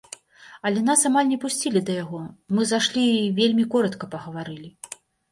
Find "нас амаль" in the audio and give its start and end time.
0.85-1.27